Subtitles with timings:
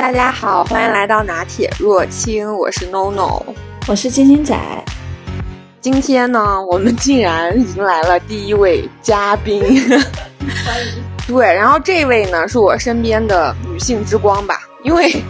[0.00, 3.44] 大家好，欢迎来到拿铁若清，我是 NONO，
[3.86, 4.58] 我是金星仔。
[5.78, 9.60] 今天呢，我们竟然迎来了第一位嘉宾，
[10.64, 11.04] 欢迎。
[11.26, 15.22] 对，然后这位呢，是我身边的女性之光吧，因为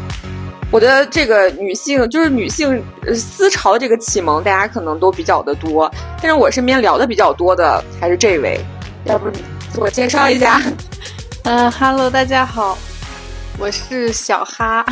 [0.70, 2.80] 我的这个女性就是女性
[3.12, 5.90] 思潮这个启蒙，大家可能都比较的多，
[6.22, 8.64] 但是我身边聊的比较多的还是这位，
[9.02, 9.28] 要不
[9.72, 10.62] 自我介绍一下？
[11.42, 12.78] 嗯哈喽，大家好。
[13.60, 14.82] 我是小哈，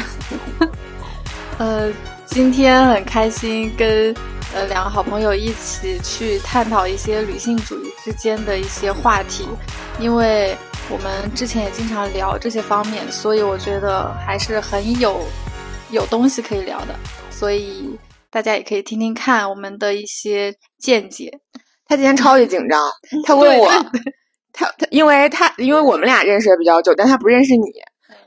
[1.58, 1.90] 呃，
[2.26, 4.14] 今天很开心跟
[4.54, 9.48] 呃两个好朋友一起去探讨一些女性主义之间的一些话题，
[9.98, 10.54] 因为
[10.90, 15.18] 我们之前也经常聊这些方面，所以我觉得还是很有
[15.90, 16.94] 有东西可以聊的，
[17.30, 17.98] 所以
[18.30, 21.32] 大家也可以听听看我们的一些见解。
[21.86, 22.86] 他今天超级紧张，
[23.24, 23.66] 他问我，
[24.52, 27.62] 他他因为他因为我们俩认识的比较久，但他不认识你。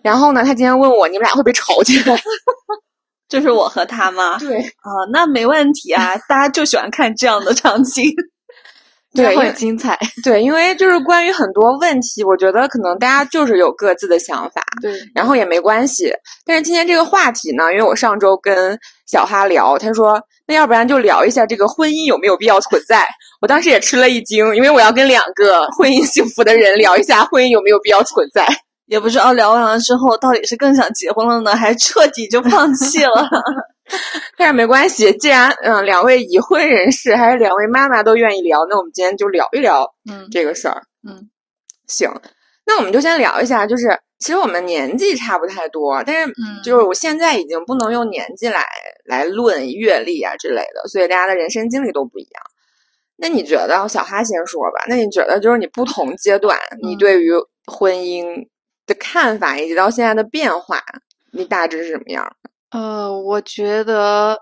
[0.04, 2.16] 然后呢，他今天问我，你们俩会不会吵起来？
[3.30, 4.38] 就是我和他吗？
[4.40, 8.04] 对啊，那没问题啊，大家就喜欢看这样的场景，
[9.16, 9.98] 对，很精彩。
[10.22, 16.12] 对，因为就是关于很多问题，我觉得可能大家就是有各自的想法，对，然后也没关系。
[16.46, 18.78] 但是今天这个话题呢，因为我上周跟
[19.08, 23.08] 小哈聊，他说，那要不然就聊一下这个婚姻有没有必要存在？
[23.40, 28.46] 我当时也吃了一惊，因为我要跟两个婚姻幸福的人聊一下婚姻有没有必要存在。
[28.92, 33.26] 也不知道聊完了之后，到底是更想结婚了呢，还是彻底就放弃了？
[34.38, 40.82] 但是没关系，既然嗯两位已婚人士还是两位妈妈都愿意聊，那我们今天就聊一聊嗯这个事儿。
[41.08, 41.30] 嗯，
[41.88, 42.12] 行，
[42.66, 48.68] 那我们就先聊一下，就是其实我们年纪差不太多，但是就是我现在已经不能用年纪来
[49.06, 52.44] 来论阅历啊之类的，所以大家的人生经历都不一样。
[53.16, 54.84] 那你觉得小哈先说吧？
[54.90, 57.32] 那你觉得就是你不同阶段，你对于
[57.66, 58.51] 婚姻？
[58.96, 60.82] 看法以及到现在的变化，
[61.32, 62.36] 你大致是什么样？
[62.72, 64.38] 呃，我觉得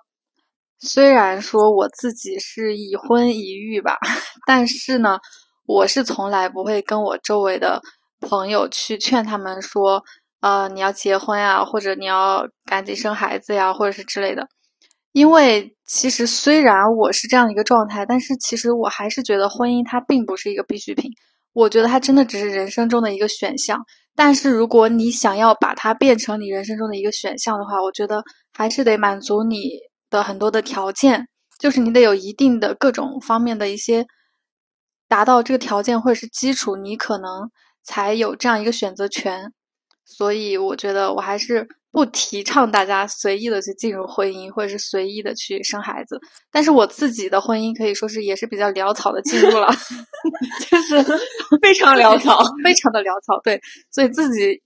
[0.79, 3.97] 虽然说我自己是已婚已育吧，
[4.45, 5.17] 但是呢，
[5.65, 7.81] 我是从来不会跟我周围的
[8.19, 10.03] 朋友去劝他们说，
[10.41, 14.47] 呃，你要结婚呀，或者你要赶紧生孩子呀，或者是之类的。
[15.11, 21.11] 因为其实虽然我是这样一个状态，但是其实我还是觉得婚姻它并不是一个必需品。
[21.53, 23.83] 我觉得它真的只是人生中的一个选项。
[24.19, 28.21] 但是如果你想要把它变成你人生中的一个选项的话，我觉得
[28.51, 29.69] 还是得满足你
[30.09, 31.25] 的很多的条件，
[31.57, 34.05] 就是你得有一定的各种方面的一些
[35.07, 37.49] 达到这个条件或者是基础，你可能
[37.81, 39.53] 才有这样一个选择权。
[40.03, 41.65] 所以我觉得我还是。
[41.91, 46.19] 不提倡大家随意的去进入婚姻，或者是随意的去生孩子。
[46.51, 49.67] 但是我自己的婚姻可以说是也是比较潦草的进入了，
[50.69, 51.03] 就是
[51.61, 53.39] 非常潦草，非常的潦草。
[53.43, 53.59] 对，
[53.91, 54.61] 所以自己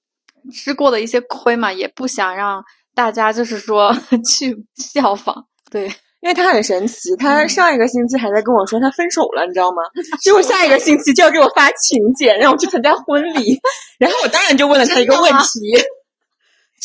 [0.54, 2.62] 吃过的一些亏嘛，也不想让
[2.94, 3.96] 大家就是说
[4.30, 5.34] 去效仿。
[5.72, 5.86] 对，
[6.20, 9.82] 因为他很神奇，他上一个星期还在跟我说他分手了，你知道吗？
[10.22, 13.58] 结果下一个星期就要给我发请柬，让我去参加婚礼。
[13.98, 15.82] 然后我当然就问了他一个问题。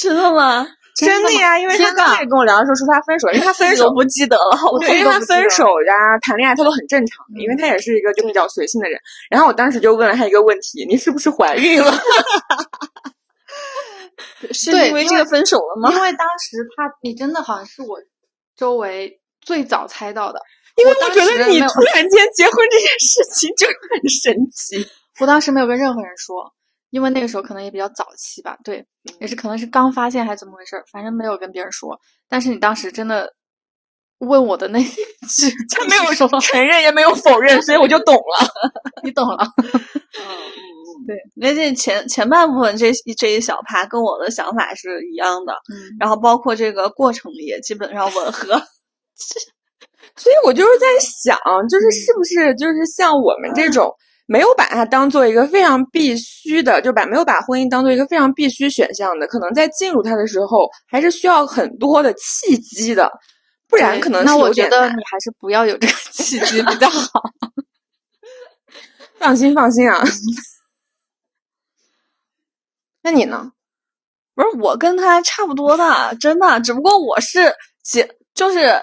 [0.00, 0.66] 真的吗？
[0.96, 8.98] 真的呀，因为他刚开始跟我聊的时候说他分手，因为他分手不记得了，对，因为他分手呀，谈恋爱他都很正常，因为他也是一个就比较随性的人。
[9.30, 11.92] 然后我当时就问了他一个问题：你是不是怀孕了？
[14.52, 15.88] 是因为这个分手了吗？
[15.92, 17.98] 因为当时他，你真的好像是我
[18.56, 20.40] 周围最早猜到的，
[20.76, 24.84] 因为我觉得你突然间结婚这件事情就很神奇。
[25.20, 26.52] 我当时没有跟任何人说。
[26.90, 28.84] 因为那个时候可能也比较早期吧，对，
[29.20, 31.98] 也是可能是刚发现还是怎么回事儿，反正没有跟别人说。
[32.28, 33.32] 但是你当时真的
[34.18, 38.48] 问我的那句，他没有说承认也没有否认，所以我就懂了，
[39.04, 39.36] 你懂了。
[39.62, 48.46] 嗯，对，那这前前半部分这这一小趴跟我的想法是一样的，嗯，然后包括这个过程也基本上吻合，
[50.16, 51.38] 所以我就是在想，
[51.68, 53.94] 就是是不是就是像我们这种。
[54.30, 63.10] 没有把它当做一个非常必须的，就把没有把婚姻当做一个非常必须选项的，可能在进入它的时候，还是需要很多的契机的，
[63.66, 67.08] 不然可能那我觉得你还是不要有这个 契机比较好。
[69.18, 70.04] 放心，放心啊。
[73.00, 73.50] 那你呢？
[74.34, 78.82] 不是我跟他差不多的，真的，只不过我是结，就是。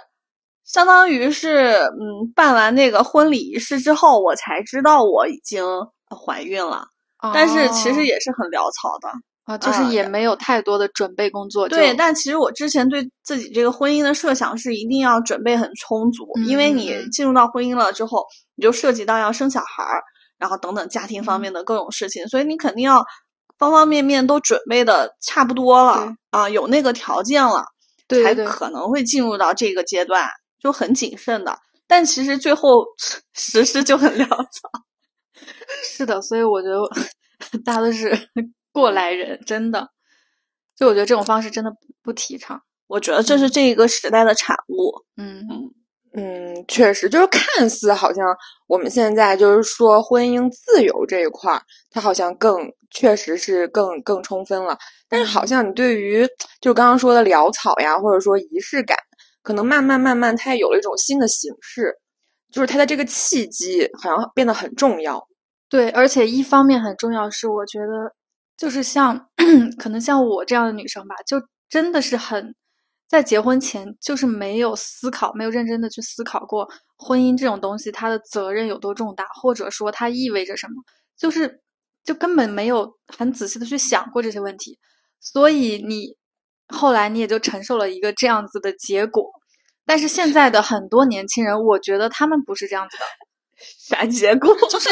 [0.66, 5.64] 相当于是，嗯，办完那个婚礼仪式之后，我才知道我已经
[6.10, 6.88] 怀孕了。
[7.34, 9.10] 但是其实也是很潦草的
[9.46, 11.68] 啊，就是也没有太多的准备工作。
[11.68, 18.24] 对，但其实我之前对自己这个婚姻的设想是一定要准备很充足，因为你进入到婚姻了之后，
[18.56, 20.04] 你就涉及到要生小孩儿，
[20.38, 23.04] 然后等等家庭方面的各种事情，所以你肯定要
[23.58, 27.64] 方方面面都准备的差不多了啊，有那个条件了，
[28.10, 30.28] 才可能会进入到这个阶段，
[30.66, 31.56] 就很谨慎的。
[31.88, 32.84] 但其实最后
[33.34, 34.70] 实施就很潦草。
[35.84, 36.80] 是的，所以我觉得
[37.64, 38.12] 大家都是
[38.74, 39.88] 过来人，真的。
[40.76, 41.72] 就我觉得这种方式真的
[42.02, 42.60] 不提倡。
[42.88, 44.92] 我觉得这是这一个时代的产物。
[45.18, 45.72] 嗯嗯
[46.18, 48.26] 嗯，确实，就是看似好像
[48.68, 51.62] 我们现在就是说婚姻自由这一块儿，
[51.92, 52.58] 它好像更
[52.90, 54.78] 确实是更更充分了。
[55.10, 56.26] 但是好像你对于
[56.62, 58.98] 就刚刚说的潦草呀，或者说仪式感，
[59.46, 61.94] 可能慢慢慢慢它也有了一种新的形式，
[62.52, 65.26] 就是它的这个契机好像变得很重要。
[65.70, 68.14] 对，而且一方面很重要是，我觉得
[68.58, 69.30] 就是像
[69.78, 72.54] 可能像我这样的女生吧，就真的是很。
[73.08, 80.74] 在结婚前，就是没有思考，没有认真的去思考过婚姻这种东西，它的责任有多重大，或者说它意味着什么，
[81.16, 81.62] 就是
[82.04, 84.80] 就根本没有很仔细的去想过这些问题，
[85.22, 86.18] 所以你
[86.68, 89.32] 后来你也就承受了一个这样子的结果。
[89.86, 93.04] 但是现在的很多年轻人，我觉得他们不是这样子的。
[93.88, 94.54] 啥结果？
[94.70, 94.90] 就是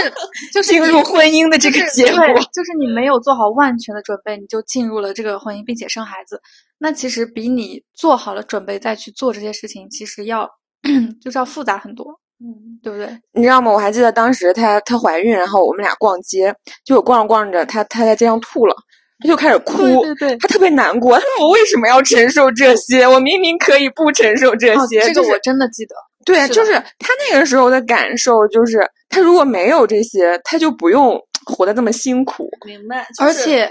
[0.54, 2.24] 就是进入婚姻的这个结果，
[2.54, 6.42] 就是你没有做好万全的准备，你就进入了这个婚姻，并且生孩子。
[6.78, 10.50] 那其实比你做好了准备再去做这些事情，其实要
[11.22, 12.06] 就是要复杂很多，
[12.40, 13.20] 嗯，对不对？
[13.34, 13.70] 你知道吗？
[13.70, 16.56] 我还记得当时她她怀孕，然后我们俩逛街，
[16.86, 18.74] 就我逛着逛着，她她在街上吐了，
[19.20, 23.08] 她就开始哭，对对，他特别难过，他说我为什么要承受这些？
[23.08, 25.02] 我明明可以不承受这些。
[25.14, 25.96] 这个我真的记得。
[26.26, 28.80] 对，就是他那个时候的感受，就是
[29.10, 32.50] 他如果没有这些，他就不用活得这么辛苦。
[32.66, 33.06] 明白。
[33.22, 33.70] 而且，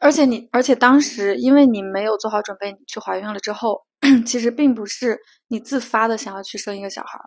[0.00, 3.82] 而且你，而且当时因为你没有做好准备，你去怀孕了之后，
[4.26, 7.18] 其实并不是你自发的想要去生一个小孩，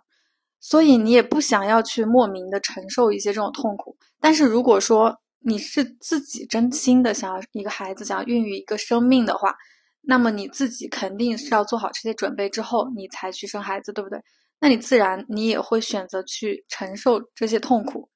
[0.60, 3.96] 所以你也不想要去莫名的承受一些这种痛苦。
[4.20, 9.54] 但是如果说你是自己真心的想要一个孩子，想要孕育一个生命的话，
[10.02, 14.18] 那么你自己肯定是要做好这些准备之后，你才去生孩子，对不对？
[14.60, 18.08] 那你自然你也会选择去承受这些痛苦，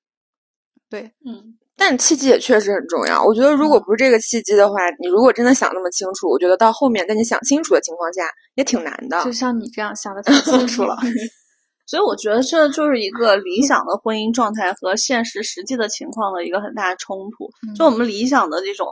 [0.88, 3.22] 对，嗯，但契机也确实很重要。
[3.22, 8.22] 我觉得如果不是这个契机的话，你如果真的想那么清楚，我觉得到后面在你想清楚的情况下
[8.54, 9.22] 也挺难的。
[9.22, 10.96] 就像你这样想的 太清楚了
[11.88, 17.50] 所以我觉得这就是一个理想的婚姻状态和现实实际的情况的一个很大的冲突。
[17.75, 18.87] 就我们理想的这种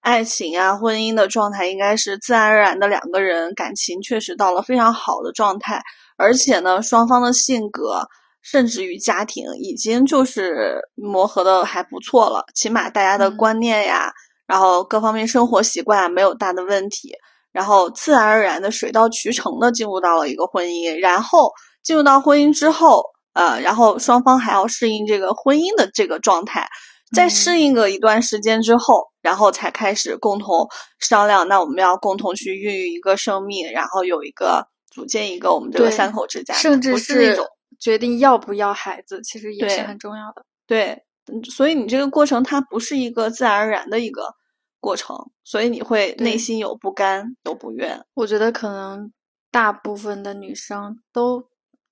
[0.00, 5.82] 爱情啊、婚姻的状态，应该是自然而然的两个人感情确实到了非常好的状态。
[6.16, 8.08] 而且呢，双方的性格，
[8.40, 12.44] 甚至于家庭，已经就是磨合的还不错了。
[12.54, 14.10] 起码大家的观念呀，
[14.46, 17.12] 然后各方面生活习惯啊，没有大的问题。
[17.52, 20.98] 然后自然而然的水到渠成的进入到了一个婚姻。
[20.98, 21.52] 然后
[21.82, 26.68] 进入到婚姻之后，呃，然后双方还要适应这个婚姻的这个状态。
[27.14, 30.68] 在适应个一段时间之后，然后才开始共同
[31.00, 34.66] 商量，那我们要共同去孕育一个生命，然后有一个。
[34.90, 37.46] 组建一个我们这个三口之家，甚至是那种
[37.78, 40.44] 决定要不要孩子，其实也是很重要的。
[40.66, 41.04] 对，
[41.44, 44.34] 所以你这个过程它不是一个自然而然的一个
[44.80, 45.14] 过程，
[45.44, 48.02] 所以你会内心有不甘，有不愿。
[48.14, 49.12] 我觉得可能
[49.52, 51.44] 大部分的女生都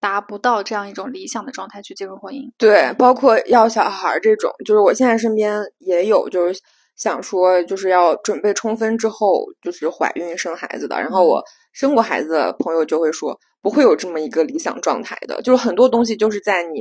[0.07, 2.49] 达不到这样一种理想的状态去进入婚姻。
[2.57, 6.61] 对，包括要小孩这种，就是我现在身边也有，就是
[6.97, 11.01] 想说就是要准备充分之后，就是怀孕生孩子的。
[11.01, 11.43] 然后我。
[11.79, 16.81] 生过孩子的朋友就会说，不会有这么一个理想状态的，就是很多东西就是在你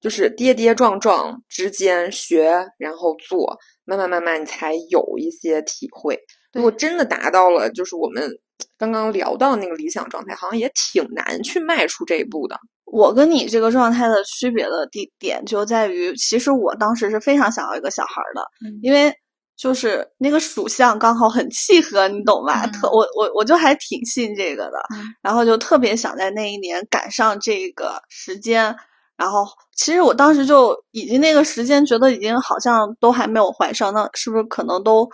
[0.00, 6.18] 就是跌跌撞撞之间学，然后做，慢慢慢慢你才有一些体会。
[6.54, 8.28] 如果真的达到了，就是我们
[8.82, 12.58] 刚刚聊到那个理想状态，好像也挺难去迈出这一步的。
[12.84, 18.44] 我跟你这个状态的区别的地点就在于，其实我当时是非常想要一个小孩的，
[18.82, 19.14] 因为。
[19.54, 22.66] 就是那个属相刚好很契合，你懂吧？
[22.66, 24.78] 特我我我就还挺信这个的，
[25.20, 28.74] 然后就特别想在那一年赶上这个时间。
[29.16, 29.46] 然后
[29.76, 35.08] 其实我当时就已经那个时间觉得已经好像都还没有怀上，那是不是可能都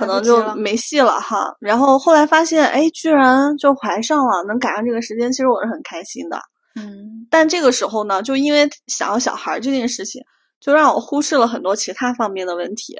[0.00, 1.54] 可能就没戏了哈？
[1.60, 6.40] 然后后来发现，哎，居然就怀上了，能赶上这个时间，其实我是很开心的。
[6.74, 10.22] 嗯，但这个时候呢，就因为想要小孩这件事情，
[10.58, 12.96] 就让我忽视了很多其他方面的问题。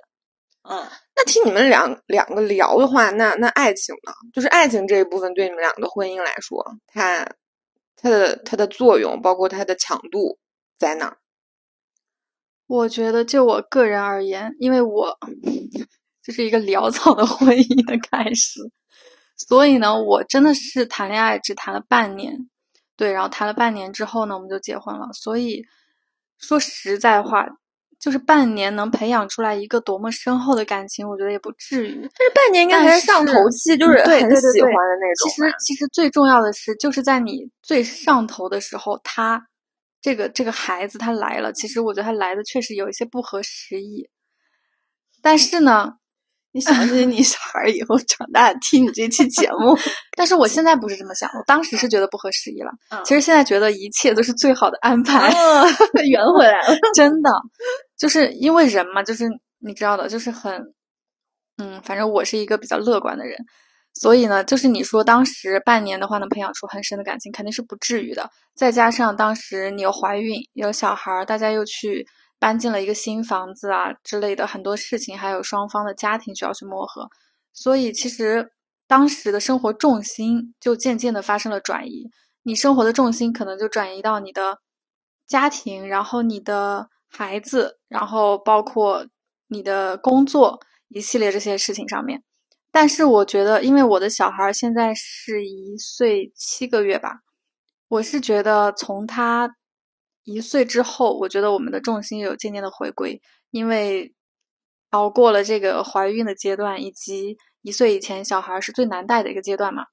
[0.69, 0.77] 嗯，
[1.17, 4.13] 那听你们两两个聊的话，那那爱情呢？
[4.35, 7.27] 就是爱情这一部分对你们两个的婚姻来说，它
[7.97, 10.39] 它的它的作用，包括它的强度
[10.79, 11.17] 在哪？
[12.67, 15.19] 我觉得就我个人而言，因为我
[16.31, 18.61] 这是一个潦草的婚姻的开始，
[19.37, 22.49] 所以呢，我真的是谈恋爱只谈了半年，
[22.97, 25.09] 对，然后谈了半年之后呢，我们就结婚了。
[25.13, 25.65] 所以
[26.39, 27.47] 说实在话。
[27.99, 32.01] 就是半年能培养出来一个多么深厚的感情，我觉得也不至于。
[32.01, 35.29] 但是半年应该还是上头期，就是很喜欢的那种。
[35.29, 39.47] 其实，其实最重要的是，就是在你最上头的时候，他
[40.01, 41.53] 这个这个孩子他来了。
[41.53, 44.09] 其实我觉得他来的确实有一些不合时宜，
[45.21, 46.00] 但是呢。
[46.53, 49.77] 你想起你小孩以后长大听你这期节目，
[50.17, 52.71] 但是我现在不是这么想，我当时是觉得不合时宜了。
[53.05, 55.33] 其实现在觉得一切都是最好的安排，
[56.05, 56.77] 圆回来了。
[56.93, 57.31] 真的，
[57.97, 59.29] 就是因为人嘛，就是
[59.61, 60.61] 你知道的，就是很，
[61.59, 63.39] 嗯，反正我是一个比较乐观的人，
[63.95, 68.29] 所以呢，就是你说当时半年的话能培养出很深的感情，肯定是不至于的。
[68.57, 72.05] 再加上当时你又怀孕有小孩，大家又去。
[72.41, 77.09] 搬进了一个新房子啊之类的很多事情，还有双方的家庭需要去磨合，
[77.53, 78.51] 所以其实
[78.89, 82.11] 当时的生活重心就渐渐的发生了转移。
[82.43, 84.59] 你生活的重心可能就转移到你的
[85.27, 89.07] 家庭，然后你的孩子，然后包括
[89.49, 92.23] 你的工作一系列这些事情上面。
[92.73, 97.21] 但是我觉得，因为我的小孩现在是一岁七个月吧，
[97.89, 99.55] 我是觉得从他。
[100.33, 103.21] 一岁之后，我觉得我们的重心有渐渐的回归，
[103.51, 104.15] 因为
[104.91, 109.85] 熬过了这个怀孕的阶段，以及一岁以前小孩是最难带的一个阶段嘛。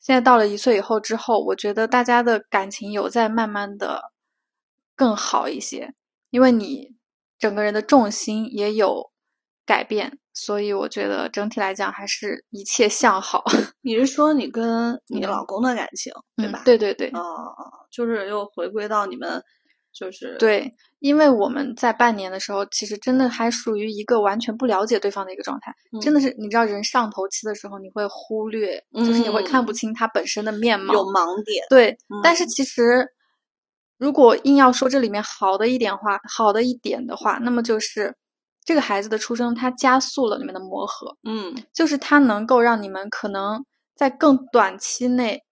[0.00, 4.12] 现在到了一岁以后之后，我觉得大家的感情有在慢慢的
[4.96, 5.94] 更好一些，
[6.30, 6.96] 因为你
[7.38, 9.10] 整个人的重心也有
[9.64, 13.44] 改变，所以我觉得整体来讲还是一切向好。
[13.80, 16.62] 你是说你跟你老公的感情，对吧？
[16.64, 17.54] 对对对，哦，
[17.90, 19.42] 就是又回归到你们。
[19.92, 25.74] 就是对，因为我们在半年的时候，其实真的还属于一个完全不了解对方的一个状态。
[26.00, 31.64] 真的是，你知道，人上头期的时候，你会忽略，就是你会看不清他本身的面貌，有盲点。
[31.68, 33.06] 对，但是其实，
[33.98, 38.16] 如果硬要说这里面好的一点话，好的一点的话，那么就是
[38.64, 41.16] 这个孩子的出生，他加速了你们的磨合。
[41.24, 43.62] 嗯，就是他能够让你们可能
[43.94, 45.42] 在更短期内。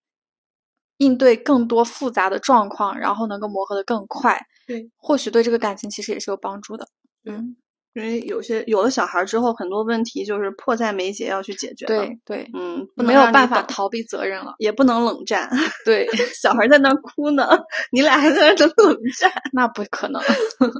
[1.00, 6.86] 应对更多复杂的状况，然后能够磨合的更快，对，或许对这个感情其实也是有帮助的。
[7.24, 7.56] 嗯，
[7.94, 11.86] 因为有些有了小孩之后，很多问题就是迫在眉睫要去解决。
[11.86, 15.50] 对对，嗯，没有办法逃避责任了，也不能冷战。
[15.86, 16.06] 对，
[16.38, 17.48] 小孩在那哭呢，
[17.92, 20.20] 你俩还在那冷战，那不可能。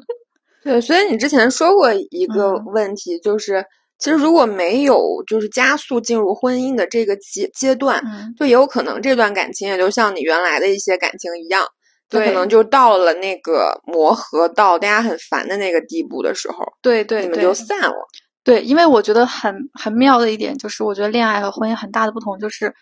[0.62, 3.64] 对，所以你之前说过一个问题，就是。
[4.00, 8.02] 其实如果没有就是加速进入婚姻的这个阶阶段，
[8.34, 11.66] 就也有可能这段感情也就像你原来的一些感情一样，
[12.08, 17.94] 就可能就到了那个磨合到大家很烦的那个地步的时候，对对，你们就散了。
[18.42, 22.74] 对，因为我觉得很很妙的一点就是，我觉得恋爱和婚姻很大的不同就是，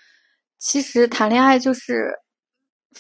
[0.61, 2.13] 其实谈恋爱就是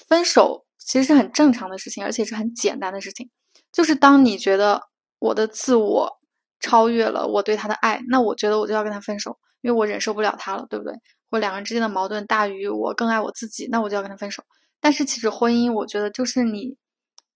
[0.09, 3.31] 分手其实是很正常的事情，而且是很简单的事情。
[3.73, 4.83] 就是当你觉得
[5.21, 6.18] 我的自我。
[6.61, 10.95] 超越了我对他的爱，那我觉得我就要跟他分手，因为我忍受不了他了，对不对？
[11.31, 14.43] 或两个人之间的矛盾大于我更爱我自己，那我就要跟他分手。
[14.81, 16.77] 但是其实婚姻，我觉得就是你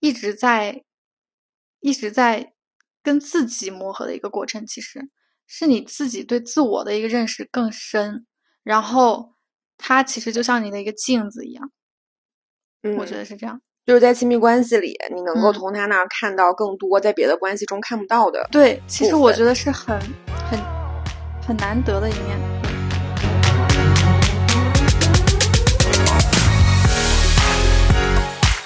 [0.00, 0.83] 一直在
[1.81, 2.52] 一直在
[3.02, 5.11] 跟自己磨合的一个过程，其实
[5.47, 8.26] 是你自己对自我的一个认识更深，
[8.62, 9.35] 然后
[9.76, 11.71] 它其实就像你的一个镜子一样，
[12.83, 13.61] 嗯，我觉得是这样。
[13.85, 18.47] 就是在亲密关系里，你能够从他那儿看到更多在别的关系中看不到的。
[18.53, 19.99] 对，其实我觉得是很、
[20.49, 20.57] 很、
[21.45, 22.39] 很难得的一面。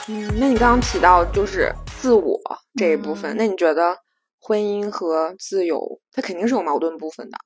[0.08, 2.38] 嗯，那你刚刚提到就是自我
[2.78, 3.96] 这一部分，那你觉得
[4.38, 5.80] 婚姻和自由，
[6.12, 7.38] 它肯定是有矛盾部分的。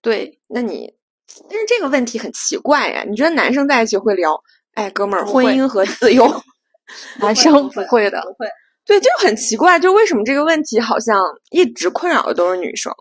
[0.00, 0.94] 对，那你，
[1.50, 3.02] 但是这个问题很奇怪呀？
[3.04, 4.40] 你觉得男生在一起会聊，
[4.74, 6.24] 哎，哥们儿，婚姻和 自由？
[7.20, 8.48] 男生不会的，不会。
[8.84, 12.92] 对，就很奇怪，就为什么这个问题好像一直困扰的都是女生？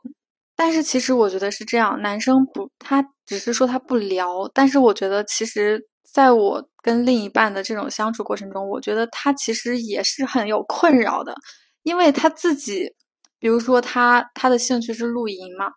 [0.56, 4.50] 但是其实我觉得是这样，男生不，他只是说他不聊。
[4.54, 5.80] 但是我觉得，其实
[6.12, 11.36] 在我跟另一半的这种相处过程中，我觉得他其实也是很有困扰的，
[11.84, 12.92] 因为他自己，
[13.38, 15.70] 比如说他他的兴趣是露营嘛，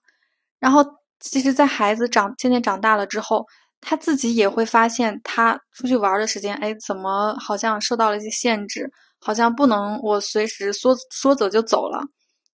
[0.58, 0.82] 然后
[1.20, 3.44] 其实，在孩子长渐渐长大了之后。
[3.80, 8.90] 他自己也会发现，他出去玩的时间，哎，怎么好像受到了一些限制？
[9.20, 12.00] 好像不能我随时说说走就走了，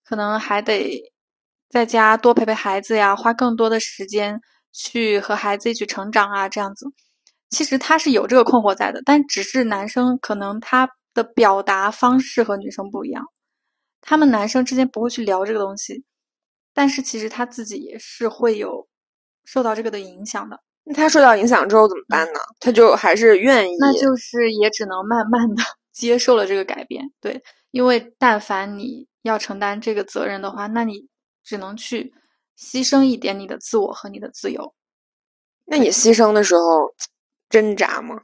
[0.03, 0.99] 可能还得
[1.69, 4.39] 在家多陪陪孩子呀，花更多的时间
[4.73, 6.87] 去和孩子一起成长啊，这样子。
[7.51, 13.23] 其实他是有这个困惑在的，但只是男生可能他的表达方式和女生不一样，
[14.01, 16.03] 他们男生之间不会去聊这个东西，
[16.73, 18.87] 但是其实他自己也是会有
[19.43, 20.59] 受到这个的影响的。
[20.85, 22.39] 那他受到影响之后怎么办呢？
[22.59, 27.03] 他就还是愿意，那就是也只能慢慢的 接受了这个改变。
[27.19, 31.07] 对，因为但凡你要承担这个责任的话，那你
[31.43, 32.13] 只能去
[32.57, 34.73] 牺牲一点你的自我和你的自由。
[35.65, 36.61] 那你牺牲的时候
[37.49, 38.21] 挣扎吗？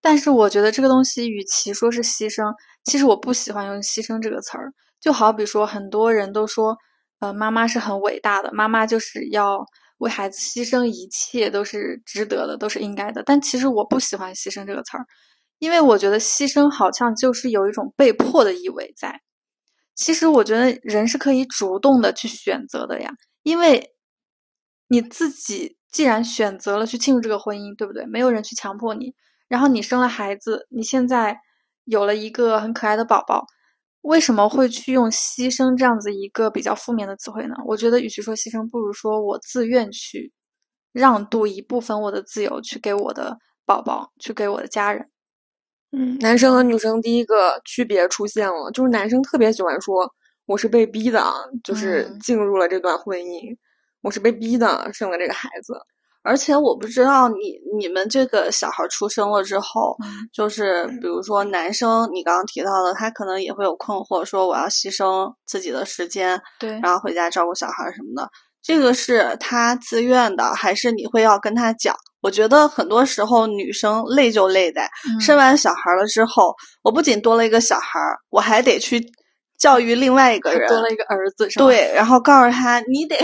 [0.00, 4.72] 但是我觉得这个东西，与其说是牺牲，其实我不喜欢用“牺牲”这个词儿。
[5.00, 6.76] 就好比说，很多人都说，
[7.18, 9.64] 呃，妈妈是很伟大的，妈妈就是要
[10.02, 13.22] 为孩子牺牲一切，都是值得的，都是应该的。
[13.24, 15.06] 但其实我不喜欢“牺牲”这个词儿，
[15.58, 19.20] 因为我觉得牺牲好像就是有一种被迫的意味在。
[19.94, 23.10] 其实我觉得人是可以主动的去选择的呀，
[23.42, 23.92] 因为
[24.88, 28.04] 你自己既然选择了去进入这个婚姻，对不对？
[28.06, 29.14] 没有人去强迫你。
[29.48, 31.38] 然后你生了孩子，你现在
[31.84, 33.44] 有了一个很可爱的宝宝，
[34.02, 37.54] 为什么会去用牺牲这样子一个比较负面的词汇呢？
[37.64, 40.32] 我觉得与其说牺牲，不如说我自愿去
[40.92, 45.08] 让渡一部分我的自由，去给我的宝宝，去给我的家人。
[45.92, 50.10] 嗯，男生和女生第一个区别出现了，就是男生特别喜欢说
[50.46, 51.24] 我是被逼的，
[51.62, 53.56] 就是进入了这段婚姻，
[54.00, 55.74] 我是被逼的生了这个孩子。
[56.24, 59.96] 而且我不知道你你们这个小孩出生了之后，
[60.32, 68.28] 就是比如说男生，你刚刚提到的，他可能也会有困惑，说我要牺牲自己的时间，对，然后回家照顾小孩什么的，
[68.62, 71.94] 这个是他自愿的，还是你会要跟他讲？
[72.20, 74.88] 我觉得很多时候女生累就累在
[75.20, 77.98] 生完小孩了之后，我不仅多了一个小孩，
[78.30, 79.04] 我还得去
[79.58, 81.48] 教育另外一个人，多了一个儿子？
[81.56, 83.16] 对，然后告诉他你得。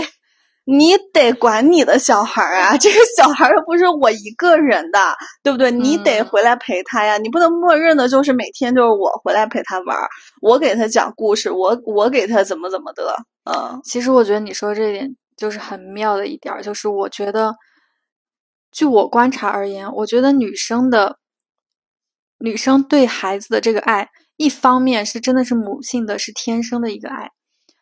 [0.71, 4.99] 你得管你的小孩儿啊， 这个小孩儿又不是我一个人的，
[5.41, 5.71] 对不对？
[5.71, 10.07] 你得回来陪他呀，你不能默认的就是每天就是我回来陪他玩儿，
[10.43, 13.15] 我给他讲故事，我我给他怎么怎么的。
[13.45, 17.55] 嗯，其实我觉得你说这点就是很妙的一点儿，就是我觉得，
[18.71, 21.17] 据我观察而言，我觉得女生的
[22.37, 24.07] 女生对孩子的这个爱，
[24.37, 27.31] 一方面是真的是母性的，是天生的一个爱。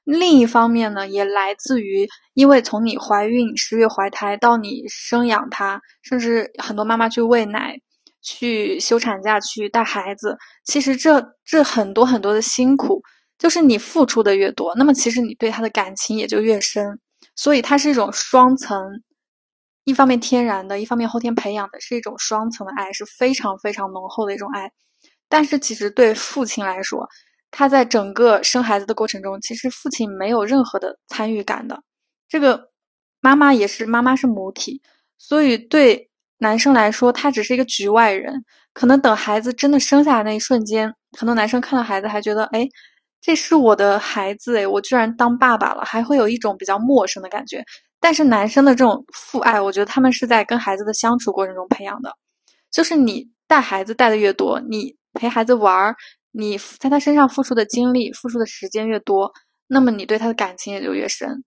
[0.08, 7.76] 另一方面呢，也来自于，因为从你怀孕十月怀胎到你生养他，甚至很多妈妈去喂奶、
[8.22, 13.02] 去休产假、去带孩子，其实这这很多很多的辛苦，
[13.38, 16.98] 就是你付出的越多，那么其实你对他的感情也就越深。
[17.36, 18.82] 所以它是一种双层，
[19.84, 24.72] 一方面天然的，一方面后天培养的，是一种双层的爱，是非常非常浓厚的一种爱。
[25.28, 27.06] 但是其实对父亲来说，
[27.52, 31.82] 他在整个生孩子的过程中，其实父亲没有任何的参与感的。
[32.30, 32.70] 这个
[33.22, 34.82] 妈妈也是，妈妈是母体，
[35.18, 38.44] 所以对男生来说，他只是一个局外人。
[38.74, 42.68] 可能等孩子真的生下来那一瞬间，很多男生看到孩子还觉得，哎，
[43.20, 47.64] 这是我的孩子，哎，我居然当爸爸了，还会有一种比较陌生的感觉。
[48.00, 52.14] 但是男生的这种父爱，我觉得他们是在跟孩子的相处过程中培养的。
[52.70, 55.96] 就是你带孩子带的越多，你陪孩子玩儿。
[56.38, 59.34] 你在他身上付出的精力、付出的时间越多，
[59.66, 61.44] 那么你对他的感情也就越深。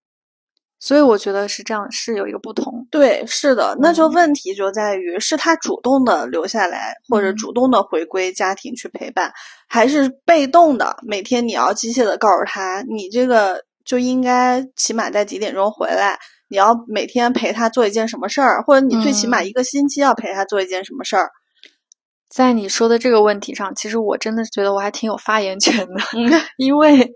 [0.81, 2.89] 所以我觉得是这样，是有一个不同。
[2.91, 9.31] 对，是的，那就问题就在于是他主动的留下来，或者主动的回归家庭去陪伴，
[9.69, 21.31] 还是被动的每天你要机械的告诉他，你这个就应该起码在几点钟回来，你要每天陪他做一件什么事儿，或者你最起码一个星期要陪他做一件什么事儿。
[22.31, 26.01] 在你说的这个问题上，其实我真的是觉得我还挺有发言权的，
[26.57, 27.13] 因为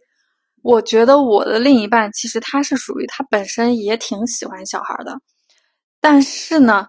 [0.60, 5.16] 我觉得我的另一半其实他是属于他本身也挺喜欢小孩的，
[6.00, 6.88] 但是呢，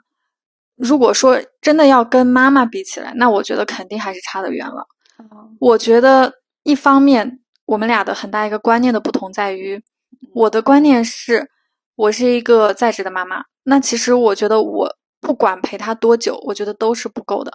[0.75, 4.88] 如果说真的要跟妈妈比起来，那我觉得肯定还是差得远了。
[5.59, 6.33] 我觉得
[6.63, 9.79] 一方面我们俩的很大一个观念的不同在于，
[10.33, 11.47] 我的观念是
[11.95, 14.89] 我是一个在职的妈妈，那其实我觉得我
[15.21, 17.53] 不管陪他多久，我觉得都是不够的。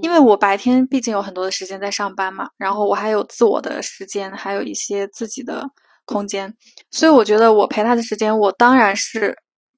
[0.00, 5.62] 因为我白天毕竟有很多的时间在上班嘛，然后我还有自我的时间，还有一些自己的
[6.06, 6.54] 空间，
[6.90, 9.36] 所以我觉得我陪他的时间，我当然是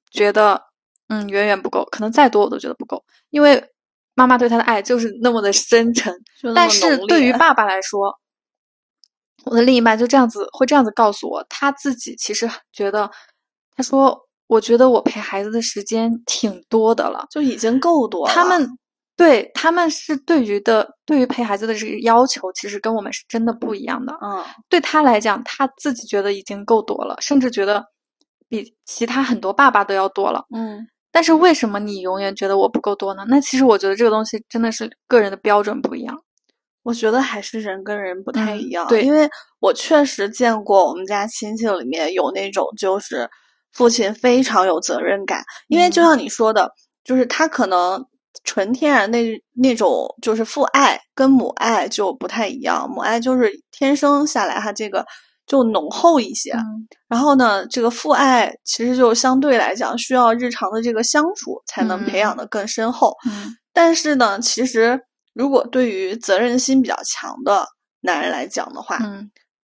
[0.09, 0.61] 觉得，
[1.09, 3.61] 嗯，远远不够，可能再多我都觉得不够，因为
[4.15, 6.13] 妈妈对他的爱就是那么的深沉。
[6.55, 8.17] 但是对于爸爸来说，
[9.43, 13.11] 我的另一半就这样子会这样子告诉我，他自己其实觉得，
[13.75, 14.17] 他说，
[14.47, 18.33] 我觉得我陪孩子的时间挺多的了，就已经够多了。
[18.33, 18.77] 他们。
[19.17, 24.13] 对他们是对于的，对于陪孩子的这个要求，其实跟我们是真的不一样的。
[24.21, 27.83] 嗯，对他来讲，他自己觉得已经够多了，甚至觉得
[28.47, 30.45] 比其他很多爸爸都要多了。
[30.55, 33.25] 嗯，但是为什么你永远觉得我不够多呢？
[33.27, 36.15] 那其实我觉得这个东西真的是个人的标准不一样。
[36.83, 38.87] 我觉得还是人跟人不太一样。
[38.87, 39.27] 对，因为
[39.59, 43.27] 我确实见过我们家亲戚里面有那种就是
[43.73, 46.71] 父亲非常有责任感，因为就像你说的，
[47.03, 48.05] 就是他可能。
[48.43, 49.23] 纯天然那
[49.53, 55.05] 那种就是父爱跟母爱就不太一样，母爱就是天生下来，他这个
[55.45, 56.53] 就浓厚一些。
[57.07, 63.15] 然后呢，这个父爱其实就相对来讲需要日常的这个相处才能培养的更深厚。
[63.73, 64.99] 但是呢，其实
[65.33, 67.65] 如果对于责任心比较强的
[68.01, 68.99] 男人来讲的话，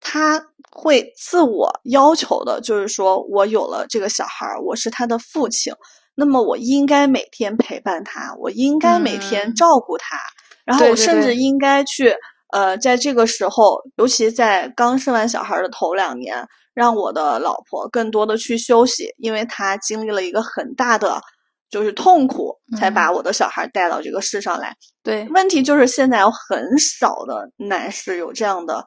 [0.00, 0.42] 他
[0.74, 5.72] 会自我要求的，就是说我有了这个小孩儿，我是他的父亲，
[6.14, 10.18] 那么我应该每天陪伴他，我应该每天照顾他，
[10.64, 12.16] 然后我甚至应该去，
[12.52, 21.20] 呃，在这个时候，尤其在刚生完小孩的头两年，让我的老婆更多的去休息，因为她经历了一个很大的
[21.68, 24.74] 就是痛苦，才把我的小孩带到这个世上来。
[25.02, 28.84] 对，问题就是现在有很少的男士有这样的。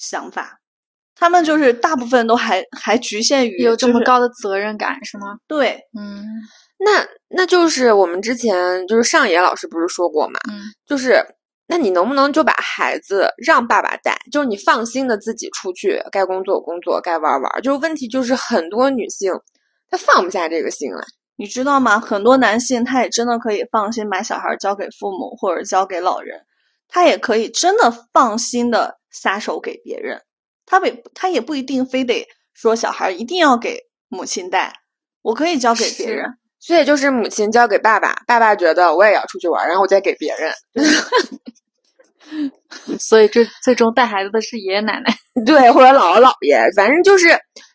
[0.00, 0.57] 想法，
[1.18, 5.36] 他们就是大部分都还还局限于有这么高的责任感，是吗？
[5.48, 6.24] 对，嗯，
[6.78, 11.20] 那那就是我们之前就是上野老师不是说过嘛，嗯，就是
[11.66, 17.62] 那你能不能就把孩子让爸爸带，就是你放心的自己出去，该工作工作，该玩玩。
[17.62, 19.32] 就是问题就是很多女性
[19.90, 21.02] 她放不下这个心来，
[21.36, 21.98] 你知道吗？
[21.98, 26.42] 很多男性他也真的可以放心把小孩交给父母或者交给老人，
[26.88, 28.96] 他也可以真的放心的。
[29.10, 30.20] 撒手给别人，
[30.70, 34.70] 他不，他也不一定非得说小孩一定要给母亲带，
[35.22, 36.26] 我可以交给别人。
[36.60, 40.52] 所以就是母亲交给爸爸，爸爸觉得我也要出去玩，然后我再给别人。
[42.98, 47.28] 所以最最终带孩子的是爷爷奶奶， 对，或者姥姥姥爷，反正就是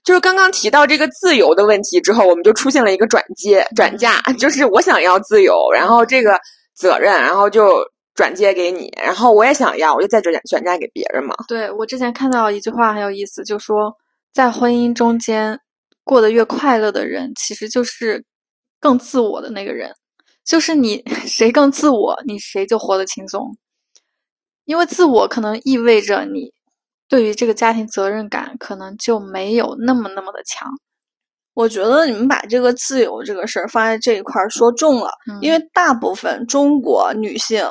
[0.05, 6.39] 就是刚刚提到这个自由的问题之后，我们就出现了一个转接转嫁， 就是我想要自由，然后这个
[6.75, 7.83] 责任，然后就。
[8.15, 11.33] 转接给你，然后我也想要，我就再转转嫁给别人嘛。
[11.47, 13.91] 对我之前看到一句话很有意思，就说
[14.31, 15.59] 在婚姻中间
[16.03, 18.23] 过得越快乐的人，其实就是
[18.79, 19.91] 更自我的那个人。
[20.45, 23.57] 就是你 谁更自我，你谁就活得轻松。
[24.65, 26.51] 因为自我可能意味着你
[27.09, 30.69] 对于这个家庭责任感可能就没有那么那么的强。
[31.53, 37.65] 我觉得你们把这个自由这个事儿放在这一块儿说重了，因为大部分中国女性。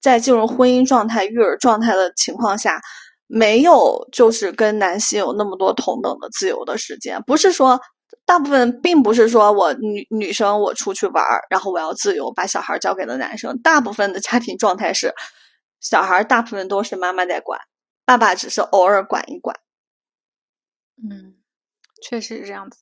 [0.00, 2.80] 在进入婚姻状态、育儿状态的情况下，
[3.26, 7.20] 没有就是跟男性有那么多同等的自由的时间。
[7.26, 7.80] 不是说
[8.24, 13.58] 大部分，并不是说我女女生我出去玩儿，然后我要自由，把小孩交给了男生。
[13.60, 15.14] 大部分的家庭状态是，
[15.80, 17.60] 小孩大部分都是妈妈在管，
[18.04, 19.56] 爸爸只是偶尔管一管。
[21.02, 21.36] 嗯，
[22.02, 22.78] 确实是这样子。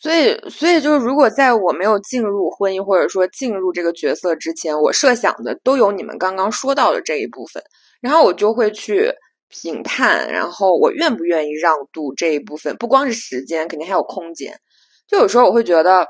[0.00, 7.62] 所以，所以就是，如果在我没有进入婚姻或者说进入这个角色之前，我设想的都有你们刚刚说到的这一部分，
[8.00, 9.12] 然后我就会去
[9.50, 14.58] 评判，然后我愿不愿意让渡这一部分，不光是时间，肯定还有空间。
[15.06, 16.06] 就有时候我会觉得，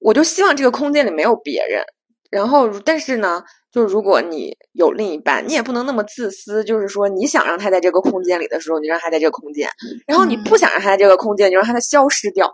[0.00, 1.84] 我就希望这个空间里没有别人。
[2.30, 9.66] 然后，但是呢，就是如果你有另一半，你也不能那么自私，就是说你想让他在这个空间里的时候，你让他在这个空间；
[10.06, 12.52] 然后你不想让他在这个空间，你让他消失掉。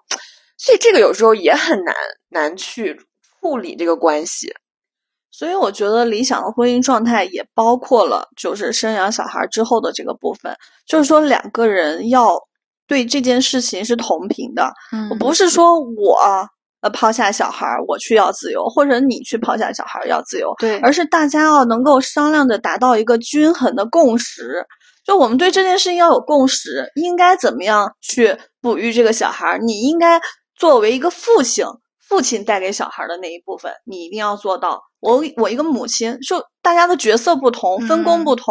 [0.56, 1.94] 所以这个有时候也很难
[2.30, 2.96] 难去
[3.40, 4.54] 处理这个关系，
[5.30, 12.38] 所以我觉得理想的婚姻状态也包括了就是生养小孩之后的这个部分，就是说两个人要
[12.86, 14.72] 对这件事情是同频的。
[14.92, 16.18] 嗯，我不是说我
[16.80, 24.64] 呃抛下小孩我去要自由，或者你去抛下小孩要自由，对，而是大家要能够商量着达到一个均衡的共识。
[25.04, 30.18] 就我们对这件事情要有共识，应该怎么样去哺育这个小孩你应该。
[30.58, 31.64] 作为一个父亲，
[32.08, 34.80] 父亲带给小孩的那一部分，你一定要做到。
[35.00, 38.46] 我我一个母亲，就大家的角色不同，分工不同，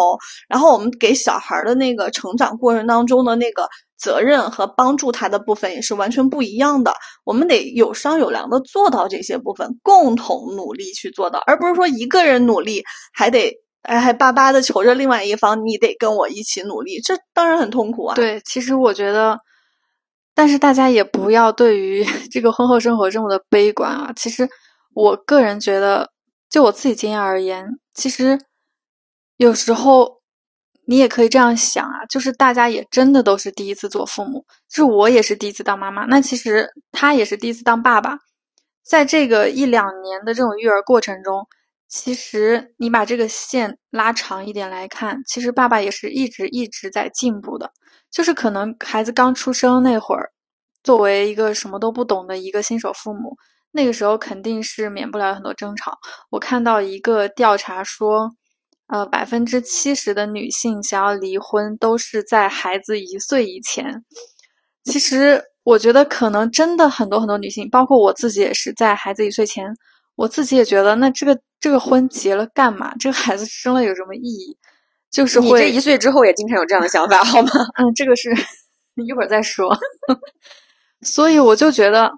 [0.48, 6.94] 然后我们给小孩的那个成长过程当中的那个责任和帮助他的部分也是完全不一样的。
[7.24, 18.14] 我们得有商有量的做到这些部分，共同努力去做到，而不是说一个人努力还得哎还巴巴的求着另外一方你得跟我一起努力，这当然很痛苦啊。
[18.14, 19.40] 对，其实我觉得。
[20.36, 24.12] 但是大家也不要对于 这个婚后生活这么的悲观啊！
[24.16, 24.48] 其实
[24.94, 26.10] 我个人觉得，
[26.50, 28.40] 就我自己经验而言，其实
[29.38, 30.22] 有时候
[30.86, 38.18] 你也可以这样想啊，就是大家也真的都是第一次做父母，就是我也是第一次当妈妈，那其实他也是第一次当爸爸，
[38.86, 41.48] 在这个一两年的这种育儿过程中，
[41.94, 47.72] 其实你把这个线拉长一点来看，其实爸爸也是一直一直在进步的。
[48.10, 50.32] 就是可能孩子刚出生那会儿，
[50.84, 53.38] 作为一个什么都不懂的一个新手父母，
[53.72, 55.96] 那个时候肯定是免不了很多争吵。
[56.32, 58.28] 我看到一个调查说，
[58.88, 64.04] 呃，百分之七十的女性想要离婚都是在孩子一岁以前。
[64.84, 69.72] 其实我觉得可能真的很多很多女性，包括我自己也是在孩子一岁前，
[70.16, 72.94] 我自己也觉得那这个这个婚结了干嘛？
[73.00, 74.58] 这个孩子生了有什么意义？
[75.12, 75.62] 就是会。
[75.62, 77.52] 这一岁之后也经常有这样的想法，好吗？
[77.80, 78.30] 嗯，这个是
[78.96, 79.76] 一会儿再说。
[81.02, 82.12] 所以我就觉得，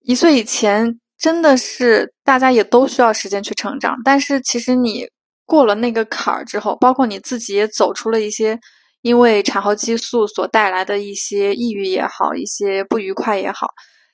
[0.00, 5.08] 一岁以前真的是大家也都需要时间去成长，但是其实你
[5.46, 8.58] 过了那个坎儿之后，包括你自己也走出了一些
[9.02, 13.68] 因为产后激素所带来的一些抑郁也好，一些不愉快也好，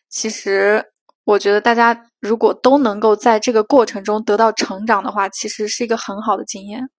[0.09, 0.85] 其实
[1.31, 6.91] 我觉得大家如果都能够在这个过程中得到成长的话，其实是一个很好的经验。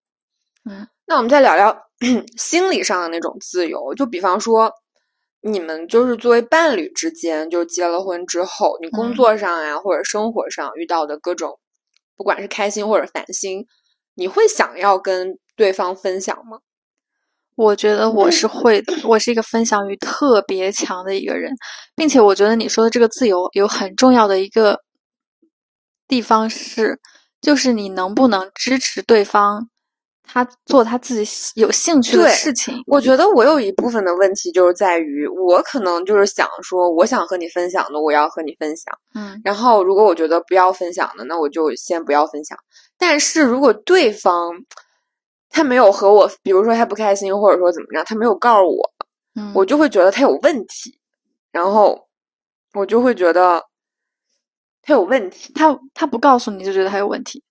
[0.70, 1.76] 嗯，那我们再聊聊
[2.38, 4.72] 心理上的那种自由，就比方说。
[5.44, 11.58] 你们就是作为伴侣之间，就结了婚之后，你工作上呀或者生活上遇到的各种，
[12.16, 13.66] 不管是开心或者烦心，
[14.14, 16.60] 你会想要跟对方分享吗？
[17.62, 21.54] 我觉得我是会的，我是一个分享欲特别强的一个人，
[21.96, 24.80] 并且我觉得你说的这个自由有很重要的一个
[26.08, 27.00] 地方是，
[27.40, 29.68] 就是你能不能支持对方。
[30.24, 42.58] 他做他自己有兴趣的事情，我觉得我有一部分的问题就是在于，我可能就是想说，我想和你分享的，我要和你分享，嗯，然后如果我觉得不要分享的，那我就先不要分享。
[42.98, 44.52] 但是如果对方
[45.52, 48.92] 他没有和我，比如说他不开心，或者说怎么样，他没有告诉我，
[49.36, 50.98] 嗯，我就会觉得他有问题，
[51.52, 52.08] 然后
[52.74, 53.62] 我就会觉得
[54.82, 57.44] 他有问题，他他不告诉你就觉得他有问题，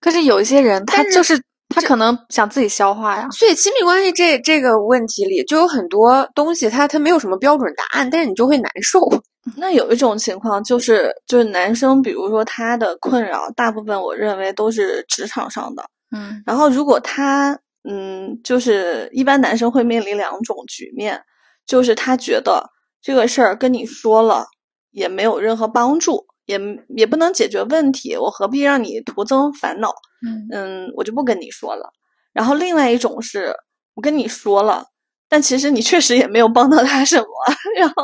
[0.00, 1.40] 可是有一些人他就是。
[1.68, 9.00] 他可能想自己消化呀，所以亲密关系这这个问题里就有很多东西，他他没有什么标准答案，但是你就会难受。
[9.58, 15.84] 那有一种情况就是，就是男生，比如说他的困扰，大部分我认为都是职场上的。
[16.10, 21.22] 嗯，然后如果他，嗯，就是一般男生会面临两种局面，
[21.66, 22.70] 就是他觉得
[23.02, 24.46] 这个事儿跟你说了
[24.90, 26.26] 也没有任何帮助。
[26.46, 26.60] 也
[26.96, 29.88] 也不能解决问题，我何必让你徒增烦恼？
[30.24, 31.90] 嗯嗯，我就不跟你说了。
[32.32, 33.52] 然后另外一种是
[33.94, 34.84] 我跟你说了，
[35.28, 37.26] 但其实你确实也没有帮到他什么。
[37.76, 37.94] 然后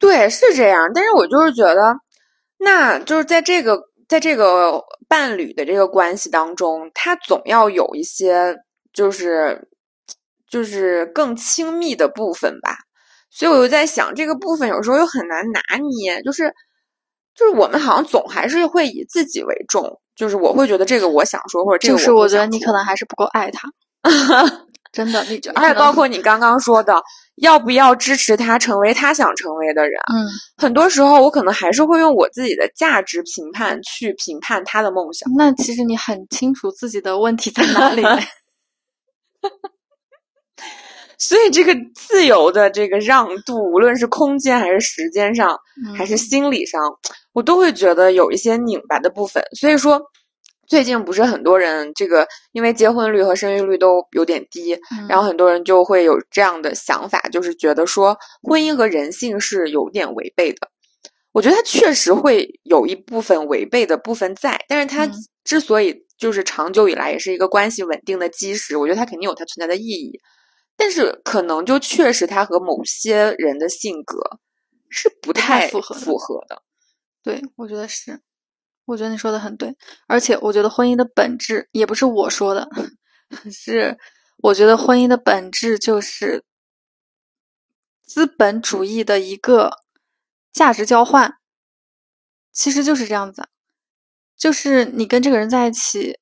[0.00, 0.90] 对，是这样。
[0.92, 1.94] 但是我就是觉得，
[2.58, 8.56] 那就是在这个在这个伴侣的这个关系当中，他总要有一些
[8.92, 9.68] 就是
[10.48, 12.76] 就是更亲密的部分吧。
[13.30, 16.52] 所以我就在想，这个部分有时候又很难拿捏，就是。
[17.36, 23.68] 就是我们好像总还是会以自己为重，就是我会觉得这个我想说，或者这个就是我觉得你可能还是不够爱他，
[24.92, 26.94] 真的，你而且包括你刚刚说的，
[27.36, 30.00] 要不要支持他成为他想成为的人？
[30.12, 35.30] 嗯，很多时候我可能还是会用我自己的价值评判去评判他的梦想。
[35.36, 38.02] 那其实你很清楚自己的问题在哪里。
[41.16, 45.56] 所以，这个自由的这个让渡，无论是空间还是时间上，
[45.96, 46.80] 还是心理上，
[47.32, 49.42] 我都会觉得有一些拧巴的部分。
[49.58, 50.02] 所以说，
[50.74, 54.76] 最近不是很多人这个因为结婚率和生育率都有点低，
[55.08, 60.68] 然后很多人就会有这样的想法，就是觉得说婚姻和人性是有点违背的。
[61.30, 65.08] 我觉得它确实会有一部分违背的部分在，但是它
[65.44, 70.20] 之所以就是长久以来也是一个关系稳定的基石，我觉得它肯定有它存在的意义。
[70.76, 74.20] 但是可能就确实它和某些人的性格
[74.90, 76.60] 是不太符合符合的，
[77.22, 78.18] 对我觉得是，
[78.86, 79.74] 我觉得你说的很对，
[80.06, 82.68] 而且我觉得婚姻的本质也不是我说的，
[83.50, 83.96] 是
[84.38, 86.44] 我觉得婚姻的本质就是
[88.02, 89.70] 资本主义的一个
[90.52, 91.34] 价值交换，
[92.52, 93.48] 其实就是这样子，
[94.36, 96.18] 就是你跟这个人在一起。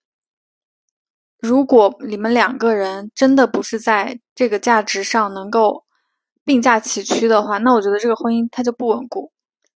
[1.40, 5.84] 如果你们两个人真的不是在这个价值上能够
[6.44, 9.32] 并驾齐驱的话，那我觉得这个婚姻它就不稳固。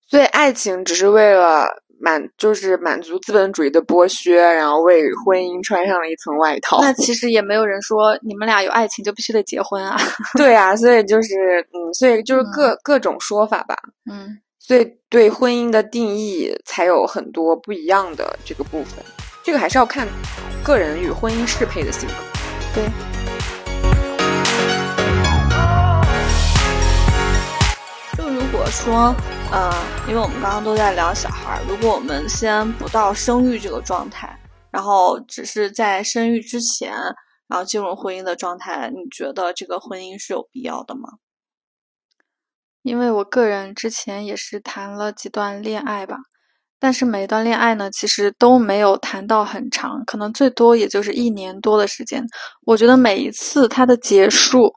[0.06, 1.66] 所以爱情只是为了
[1.98, 6.80] 满，就是满足资本主义的剥削，然后为婚姻穿上了一层外套。
[6.80, 9.96] 那其实也没有人说你们俩有爱情就必须得结婚啊。
[10.36, 13.76] 对啊，所以就是嗯，所以就是各各种说法吧。
[14.10, 19.04] 嗯，所以对婚姻的定义才有很多不一样的这个部分。
[19.42, 20.06] 这个还是要看
[20.64, 22.14] 个人与婚姻适配的性格。
[22.74, 23.15] 对。
[28.70, 29.14] 说，
[29.50, 29.72] 呃，
[30.08, 34.38] 因为我们刚刚都在聊小孩儿，如果我们先不到生育这个状态，
[34.70, 36.92] 然后只是在生育之前，
[37.48, 41.08] 然后进入婚姻的状态，你觉得这个婚姻是有必要的吗？
[42.82, 46.16] 因为我个人之前也是谈了几段恋爱吧。
[46.78, 52.22] 但是每一段恋爱呢，其实都没有谈到很长，可能最多也就是一年多的时间。
[52.66, 54.70] 我觉得每一次它的结束，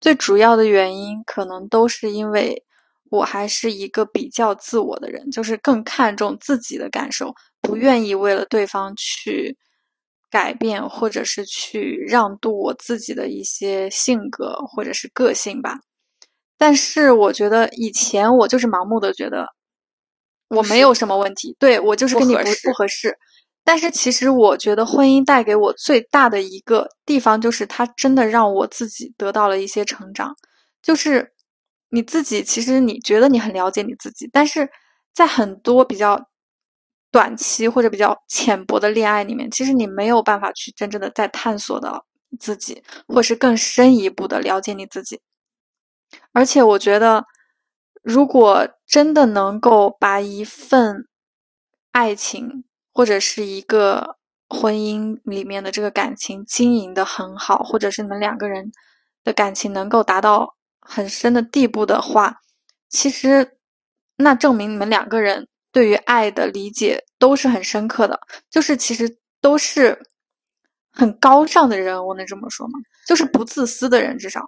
[0.00, 2.62] 最主要的原因可能都是因为
[3.10, 9.56] 我还是一个比较自我的人，就是更看重自己的感受，不愿意为了对方去
[10.30, 15.80] 改变，或者是去让渡我自己的一些性格或者是个性吧。
[16.56, 19.46] 但是我觉得以前我就是盲目的觉得
[20.48, 23.16] 我没有什么问题，对我就是跟你不不合适。
[23.64, 30.34] 但是其实我觉得婚姻带给我最大的一个地方，就是它真的让我自己得到了一些成长。
[30.82, 31.32] 就是
[31.90, 34.68] 你自己，其实你觉得你很了解你自己，但是
[35.12, 36.28] 在很多比较
[37.10, 42.06] 短期或者比较浅薄的恋爱里面，其实你没有办法去真正的在探索到
[42.38, 45.20] 自己，或是更深一步的了解你自己。
[46.32, 47.24] 而且我觉得，
[48.02, 51.06] 如果真的能够把一份
[51.90, 54.16] 爱情，或者是一个
[54.48, 58.70] 婚姻里面的这个感情经营的很好，或者是你们两个人
[59.24, 62.40] 的感情能够达到很深的地步的话，
[62.88, 63.56] 其实
[64.16, 68.18] 那证明你们两个人对于爱的理解都是很深刻的，
[68.50, 69.98] 就是其实都是
[70.92, 72.78] 很高尚的人，我能这么说吗？
[73.06, 74.40] 就是不自私的人，至少。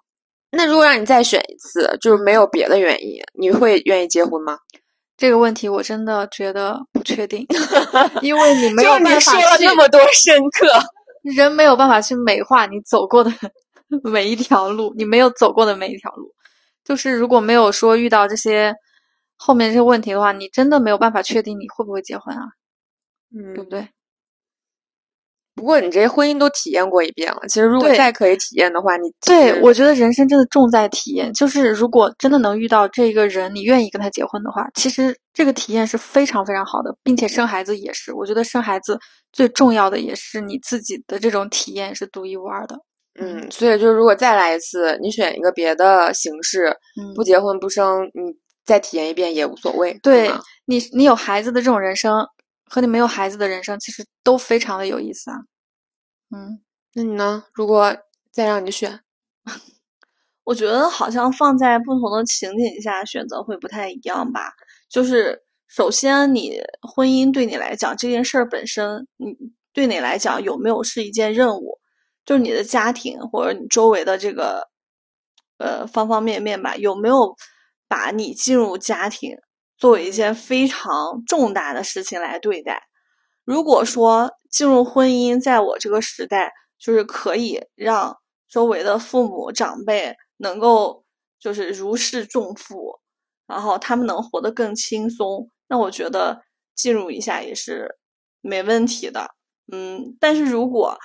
[0.51, 4.59] 那如果让你再选一次，就是没有别的原因，你会愿意结婚吗？
[5.17, 7.47] 这个问题我真的觉得不确定，
[8.21, 10.67] 因为你没有办法说了那么多深刻，
[11.23, 13.31] 人没有办法去美化你走过的
[14.11, 16.33] 每一条路，你没有走过的每一条路，
[16.85, 18.75] 就是如果没有说遇到这些
[19.37, 22.43] 后面这些问题的话，你真的没有办法确定你会不会结婚啊，
[23.35, 23.89] 嗯，对不对？
[25.55, 31.31] 不过你这些婚姻都体验过一遍了，其实如果再可以体验的话，你对我觉得人生真的重在体验。
[31.35, 38.15] 就是如果真的能遇到这个人，你愿意跟他结婚的话，其实这个体验是非常非常好的，并且生孩子也是。
[38.15, 38.99] 我觉得生孩子
[39.31, 42.79] 最重要的也是你自己的这种体验是独一无二的。
[43.21, 46.77] 嗯，所以就是如果再来一次，你选一个别的形式，
[47.15, 49.99] 不结婚不生，你再体验一遍也无所谓。
[50.03, 50.31] 对
[50.67, 52.27] 你，你有孩子的这种人生。
[52.65, 55.37] 和你没有孩子的人生其实都非常的有意思啊，
[56.35, 56.63] 嗯，
[56.95, 57.45] 那你呢？
[57.53, 57.95] 如果
[58.31, 59.01] 再让你选，
[60.45, 64.55] 我觉得好像放在不同的情景下选择会不太一样吧。
[64.89, 69.37] 就是首先，你婚姻对你来讲这件事儿本身，你
[69.75, 71.79] 对你来讲有没有是一件任务？
[72.25, 74.69] 就是你的家庭或者你周围的这个
[75.59, 77.35] 呃方方面面吧，有没有
[77.89, 79.37] 把你进入家庭？
[79.77, 82.85] 作为一件非常重大的事情来对待。
[83.45, 88.17] 如果说进入婚姻，在我这个时代，就是可以让
[88.49, 91.05] 周围的父母长辈能够
[91.41, 93.01] 就是如释重负，
[93.49, 96.43] 然后他们能活得更轻松，那我觉得
[96.77, 97.97] 进入一下也是
[98.41, 99.35] 没问题的。
[99.73, 100.97] 嗯，但是如果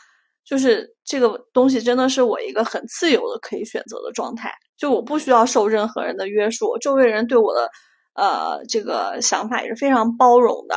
[0.47, 7.69] 就是这个东西真的是我一个很自由的可以选择的状态，就我不需要受任何人的约束，周围人对我的。
[8.19, 10.75] 呃，这个想法也是非常包容的，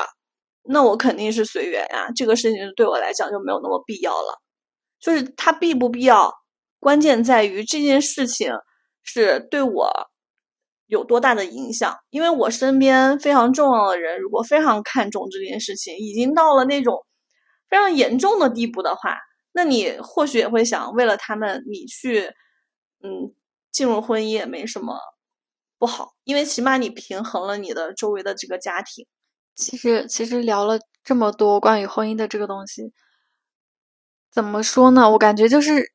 [0.65, 2.11] 那我肯定是随缘呀。
[2.15, 4.39] 这个事情对我来讲就没有那么必要了。
[5.01, 6.31] 就是它必不必要，
[6.81, 8.53] 关键在于这件事情
[9.03, 9.91] 是对我
[10.87, 11.97] 有多大的影响。
[12.11, 17.07] 因为我身边非常重要的人，如果非常看重这件事情，已经到了那种
[17.71, 19.17] 非常严重的地步的话，
[19.53, 22.27] 那你或许也会想，为了他们，你去
[23.03, 23.35] 嗯
[23.73, 24.99] 进入婚姻也没什么。
[25.79, 29.07] 不好，因为起码你平衡了你的周围的这个家庭。
[29.57, 32.93] 其实，其实聊了这么多关于婚姻的这个东西，
[34.31, 35.11] 怎么说呢？
[35.11, 35.93] 我感觉就是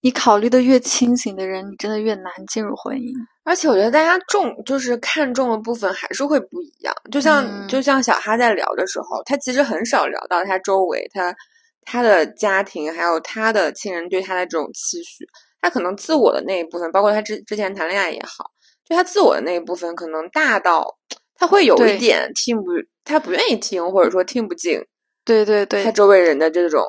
[0.00, 3.12] 你考虑的越清醒的人，你真的越难进入婚姻。
[3.44, 6.92] 而且，我觉得大家重就是看重的部分还是会不一样。
[7.12, 11.34] 就像就像小哈在聊的时候，他其实很少聊到他周围他
[11.82, 15.24] 他的家庭，还有他的亲人对他的这种期许。
[15.62, 18.46] 他可能自我的那一部分，包括他之之前谈恋爱也好。
[18.88, 20.98] 就他自我的那一部分，可能大到
[21.34, 22.64] 他会有一点听不，
[23.04, 24.80] 他不愿意听，或者说听不进。
[25.24, 26.82] 对对对，他周围人的这种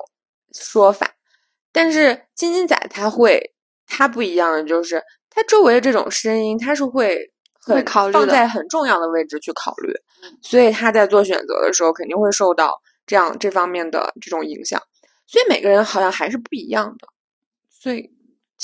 [0.53, 1.11] 说法。
[1.73, 3.53] 但是金金仔他会，
[3.85, 7.19] 他不一样的就是，他周围的这种声音，他是会
[7.61, 9.93] 很考虑放在很重要的位置去考虑。
[10.41, 12.71] 所以他在做选择的时候，肯定会受到
[13.11, 14.81] 这样这方面的这种影响。
[15.27, 17.09] 所以每个人好像还是不一样的。
[17.69, 18.09] 所以。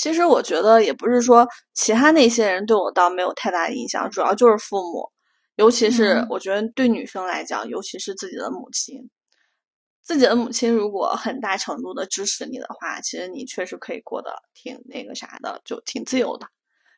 [0.00, 1.44] 其实我觉得也不是说
[1.74, 5.10] 其他那些人对我倒没有太大影响，主要就是父母，
[5.56, 9.10] 尤其是我觉得对女生来讲，尤其是自己的母亲，
[10.00, 16.46] 自己的母亲如果很大程度的支持你的话，其实你确实可以过得挺那个啥的，就挺自由的。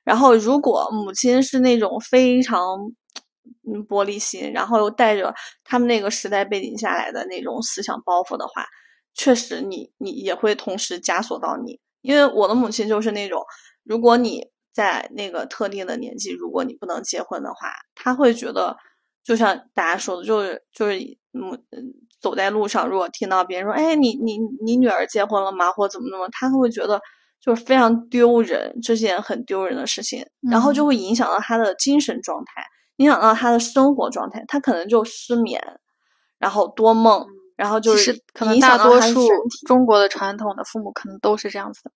[0.04, 2.60] 然后如果母亲是那种非常
[3.66, 5.34] 嗯玻璃心，然后又带着
[5.64, 8.66] 他们那个时代背景下来的那种思想包袱的话，
[9.14, 11.80] 确实你你也会同时枷锁到你。
[12.02, 13.42] 因为我的母亲就是那种，
[13.84, 18.76] 如果你在那个特定的年纪，如果你不能结婚的话，她会觉得，
[19.22, 20.98] 就像大家说的，就是就是
[21.32, 21.62] 嗯，
[22.20, 27.00] 走在路上，如果听到别人说：“哎，你你你女儿结婚了吗？”或怎么怎么，他会觉得
[27.40, 32.64] 就是非常丢人，这件很丢人的事情，然后就会影响到他的精神状态，
[33.00, 35.58] 影响到他的生活状态，他可能就失眠，
[36.38, 37.26] 然后多梦，
[37.56, 39.26] 然后就是可能大多数
[39.66, 41.90] 中国的传统的父母可能都是这样子的。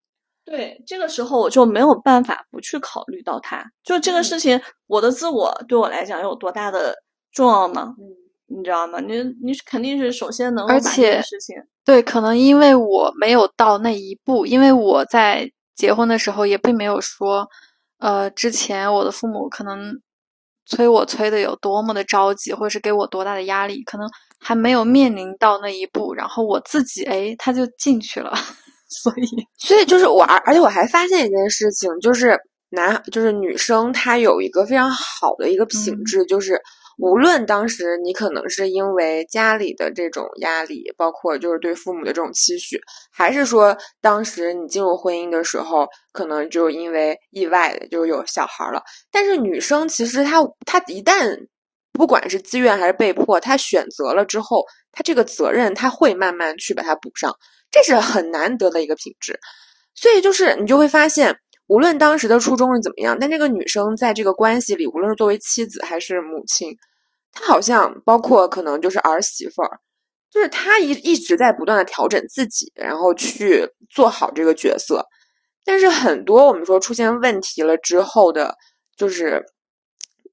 [0.47, 6.95] 对，这个时候我就没有办法不去考虑到他，就这个事情，我的自我对我来讲有多大的
[7.33, 7.95] 重要吗？
[7.99, 8.99] 嗯，你知道吗？
[9.01, 17.47] 你你肯定是首先能而且事情对，可能因为我没有到那一步，因为我在结婚的时候也并没有说，
[17.99, 19.99] 呃，之前我的父母可能
[20.67, 24.09] 催我催的有多么的着急，或者是给我多大的压力，可能
[24.39, 28.33] 还没有面临到那一步，然后我自己哎，他就进去了。
[28.89, 29.27] 所以，
[29.59, 32.39] 所以就是我，而而且我还发现一件事情，就是
[32.71, 36.61] 男，就是女生，她有一个非常好的一个品质，就是
[36.99, 42.81] 无论当时你可能是因为家里的这种压力，包括就是对父母的这种期许，
[43.13, 48.83] 还是说当时你进入婚姻的时候，可能就因为意外的就有小孩了。
[49.11, 51.37] 但是女生其实她她一旦
[51.93, 57.35] 不管是自愿还是被迫，她选择了之后，她这个责任她会慢慢去把它补上。
[57.71, 59.37] 这是很难得的一个品质，
[59.97, 61.37] 所以就是你就会发现，
[61.67, 66.77] 无论当时的初衷是怎么样，但这个女生在这个关系里，无论是作为妻子还是母亲，
[67.33, 69.79] 她好像包括可能就是儿媳妇儿，
[70.31, 75.07] 就是她一一直在不断的调整自己，然后去做好这个角色。
[75.65, 78.55] 但是很多我们说出现问题了之后的，
[78.97, 79.43] 就是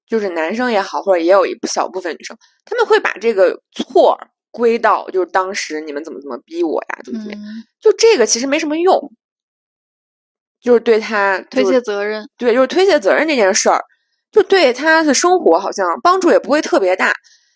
[0.07, 4.17] 就是男生也好，或者也有一小部分女生，他们会把这个错。
[4.53, 7.41] 归到就是当时你们怎么怎么逼我呀，怎么怎么样？
[7.79, 8.93] 就这个其实没什么用，
[10.61, 13.81] 就是对他推卸责任，对，就是推卸责任这件事儿，
[14.31, 17.13] 就对他的生活好像帮助也不会特别大。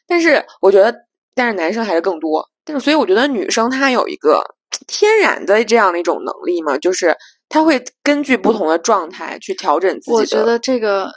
[0.07, 0.93] 但是我觉得，
[1.33, 2.47] 但是男生还是更多。
[2.63, 4.43] 但是所以我觉得女生她有一个
[4.87, 7.15] 天然的这样的一种能力嘛，就是
[7.47, 10.11] 她会根据不同的状态去调整自己。
[10.11, 11.11] 我觉得这个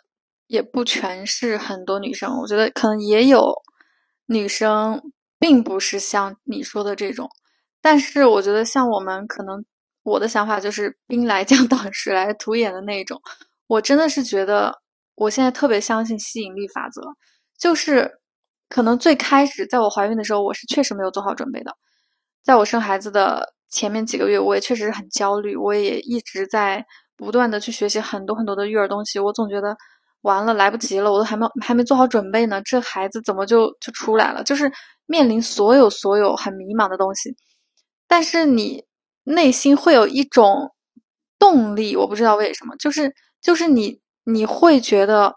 [0.46, 3.52] 也不全是很多女生，我觉得可能也有
[4.26, 5.00] 女生。
[5.40, 7.30] 并不是像你说的这种，
[7.80, 9.64] 但是我觉得像我们可能，
[10.08, 13.20] 我的想法就是兵来将挡， 水来土掩的那种。
[13.66, 14.74] 我真的是觉得，
[15.14, 17.02] 我现在特别相信吸引力法则，
[17.58, 18.10] 就是
[18.68, 21.72] 可能最开始在我怀孕的时候，我是确实没有做好准备的。
[22.42, 26.84] 在我生孩子的前面几个月，我也确实是很焦虑，我也一直在
[27.16, 29.18] 不断的去学习很多很多的育儿东西。
[29.18, 29.76] 我总觉得
[30.22, 34.42] 完了来不及了，我都还没还没做好准备呢，这孩子怎么就就出来了？
[34.44, 34.70] 就是。
[35.10, 37.34] 面临所有所有很迷茫的东西，
[38.06, 38.84] 但是你
[39.28, 40.72] 内心会有一种
[41.38, 45.34] 动力，我不知道为什么，就是就是你你会觉得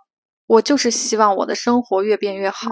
[0.48, 2.72] 我就是希望我的生活越变越好，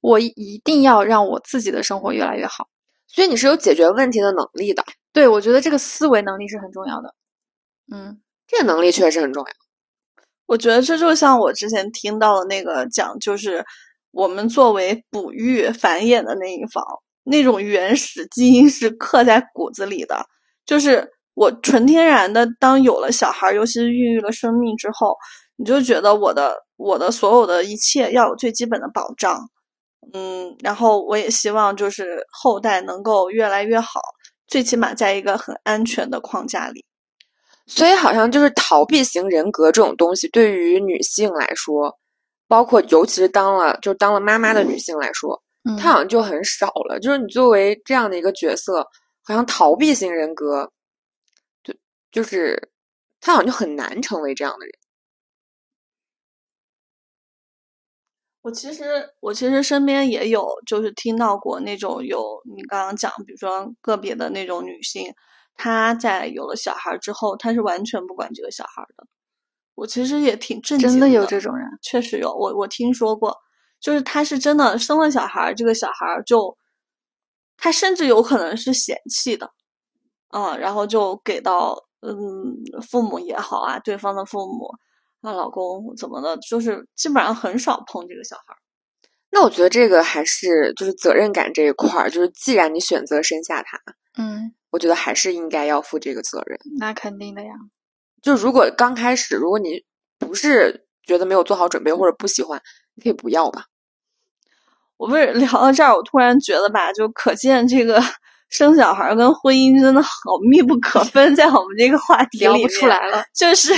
[0.00, 2.68] 我一定要让我自己的生活越来越好，
[3.06, 4.84] 所以你是有解决问题的能力的。
[5.12, 7.14] 对，我觉得这个思维能力是很重要的。
[7.92, 9.50] 嗯，这个能力确实很重要。
[10.46, 13.64] 我觉得这就像我之前听到的那个讲，就是。
[14.16, 16.84] 我们作为哺育繁衍的那一方，
[17.24, 20.24] 那种原始基因是刻在骨子里的。
[20.66, 25.14] 就是我纯天然的，当有了小孩，尤其是孕育了生命之后，
[25.56, 29.48] 你就觉得我的我的所有的一切要有最基本的保障。
[30.12, 34.00] 嗯，然后我也希望就是后代能够越来越好，
[34.46, 36.84] 最起码在一个很安全的框架里。
[37.66, 41.98] 所以，好像就是逃避型人格这种东西，对于女性来说。
[42.46, 45.42] 包括，尤其是当了就当了妈妈的女性来说，
[45.80, 47.00] 她好像就很少了。
[47.00, 48.86] 就是你作为这样的一个角色，
[49.24, 50.70] 好像逃避型人格，
[51.62, 51.74] 就
[52.12, 52.70] 就是
[53.20, 54.74] 他好像就很难成为这样的人。
[58.42, 58.82] 我其实
[59.20, 65.10] 我其实身边也有，就是听到过那种有你刚刚讲，比如说个别的那种女性，
[65.54, 69.06] 她在有了小孩之后，她是完全不管这个小孩的。
[69.74, 72.30] 我其实也挺震惊的，真的有这种人，确实有。
[72.34, 73.34] 我我听说过，
[73.80, 76.54] 就是她是真的生了小孩，这个小孩就，
[77.56, 79.50] 他甚至有可能是嫌弃的，
[80.32, 82.54] 嗯，然后就给到嗯
[82.90, 84.68] 父母也好啊，对方的父母
[85.22, 88.54] 啊，老公怎么的，就是基本上很少碰这个小孩。
[89.30, 93.78] 那我觉得这个还是就是责任感这一块儿，就是既然你选择生下他，
[94.16, 96.58] 嗯，我觉得还是应该要负这个责任。
[96.78, 97.52] 那肯定的呀。
[98.22, 99.84] 就如果刚开始，如果你
[100.18, 102.62] 不是觉得没有做好准备或者不喜欢，
[102.94, 103.64] 你可以不要吧。
[104.96, 108.00] 我不是聊到这儿，我突然觉得吧，就可见这个
[108.50, 110.10] 生小孩跟婚姻真的好
[110.48, 113.24] 密不可 分，在我们这个话题聊不出来了。
[113.34, 113.74] 就是，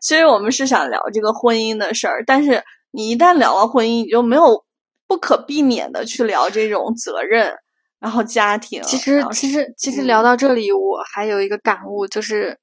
[0.00, 2.62] 其实我们是想聊这个婚姻的事儿，但是
[2.92, 4.64] 你一旦聊了婚姻，你就没有
[5.06, 7.52] 不可避免的去聊这种责任，
[7.98, 8.82] 然后家庭。
[8.82, 12.58] 其实，其实，其实聊到这里，我还有一个感悟，就是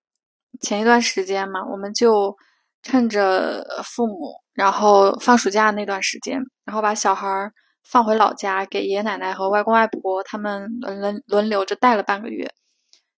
[0.60, 2.36] 前一段时间嘛，我们就
[2.82, 7.52] 趁着父母然后放暑假那段时间，然后把小孩
[7.90, 12.50] 放回老家，给爷爷奶奶和外公外婆他们轮轮轮流着带了半个月。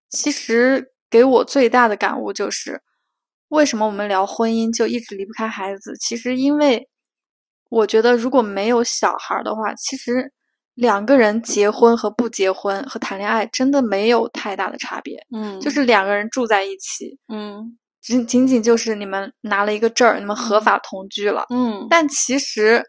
[0.09, 2.81] 其实给我最大的感悟就是，
[3.49, 5.95] 为什么我们聊婚姻就一直离不开孩子？
[5.99, 6.87] 其实因为
[7.69, 10.31] 我觉得如果没有小孩的话，其实。
[10.75, 22.81] 两个人结婚和不结婚和谈恋爱真的没有太大的差别，嗯，就是两个人住在一起，嗯，仅仅仅就是你们拿了一个证儿，你们合法同居了，嗯，但其实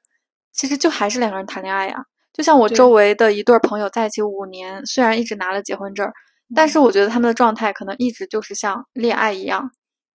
[0.53, 1.96] 其实就还是两个人谈恋爱呀。
[2.32, 6.12] 就像我周围的一对朋友在一起五年，虽然一直拿了结婚证儿，
[6.55, 9.70] 但是我觉得他们的状态可能一直就是像恋爱一样。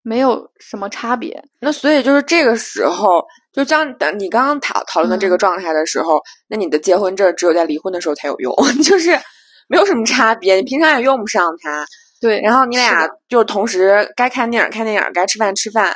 [0.06, 3.24] 没有什么差别，那所以就是这个时候，
[3.54, 8.54] 就像等你刚刚讨讨论的这个状态的时候，那你的结婚证只有在离婚的时候才有用，
[8.84, 9.18] 就是
[9.66, 11.86] 没有什么差别，你平常也用不上它。
[12.20, 15.94] 对，然后你俩就同时该看电影看电影，该吃饭吃饭。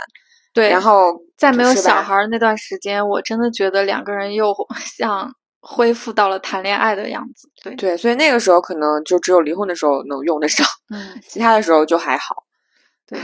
[0.59, 4.52] 对，然后在没有小孩那段时间，我真的觉得两个人又
[4.98, 7.48] 像恢复到了谈恋爱的样子。
[7.62, 12.34] 对对，所以那个时候可能就只有离婚的时候能用得上，嗯，其他的时候就还好。
[13.06, 13.20] 对。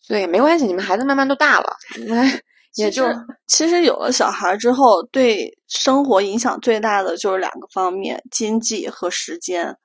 [0.00, 1.76] 所以，没关系，你们孩子慢慢都大了，
[2.76, 3.04] 也就
[3.46, 9.76] 其实有了小孩之后，对生活影响最大的就是两个方面：经济和时间。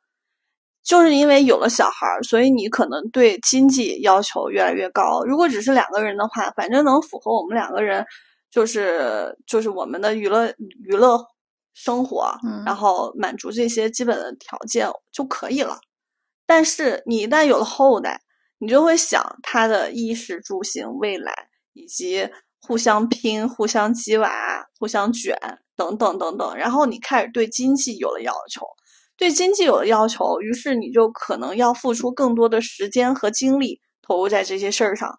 [0.83, 5.23] 就是因为有了小孩儿，所以你可能对经济要求越来越高。
[5.23, 8.05] 如果只是两个人的话，反正能符合我们两个人，
[8.51, 10.53] 就是就是我们的娱乐
[10.83, 11.25] 娱乐
[11.73, 12.33] 生活，
[12.65, 15.79] 然后满足这些基本的条件就可以了。
[16.45, 18.19] 但是你一旦有了后代，
[18.59, 21.33] 你就会想他的衣食住行、未来，
[21.71, 22.29] 以及
[22.61, 25.37] 互相拼、互相鸡娃、互相卷
[25.77, 26.55] 等等等等。
[26.57, 28.65] 然后你开始对经济有了要求，
[29.17, 35.17] 对经济有了要求，于是你就可能要付出更多的时间和精力投入在这些事儿上，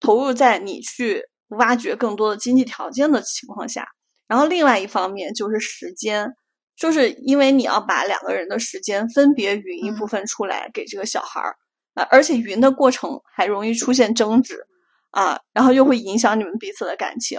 [0.00, 3.86] 投入在你去挖掘更多的经济条件的情况下。
[4.26, 6.30] 然后另外一方面就是时间，
[6.76, 11.56] 就是因为你要把两个人的时间分别匀一部分出来给这个小孩儿。
[11.94, 14.64] 啊，而且匀的过程还容易出现争执，
[15.10, 17.38] 啊，然后又会影响你们彼此的感情，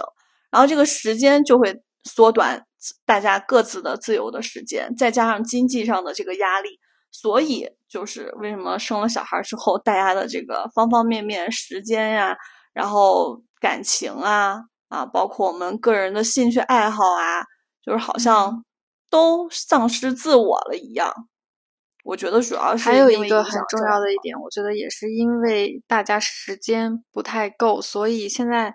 [0.52, 2.64] 然后这个时间就会缩短
[3.04, 6.78] 大家各自的自由的时间，再加上经济上的这个压力，
[7.10, 12.36] 所以就是为什么生了小孩之后，大家的这个方方面面时间呀，
[12.72, 17.42] 然后感情啊，啊，包括我们个人的兴趣爱好啊，
[17.84, 18.64] 就是好像
[19.08, 21.12] 都丧失自我了一样。
[22.04, 28.74] 我觉得主要是还有一个很重要的一点，我觉得也是因为大家时间不太够，所以现在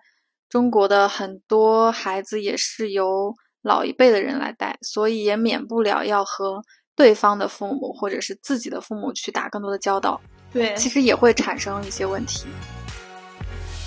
[0.49, 6.61] 中国的很多孩子也是由老一辈的人来带，所以也免不了要和
[6.95, 10.19] 对方的父母或者是自己的父母去打更多的交道。
[10.51, 12.45] 对，其实也会产生一些问题。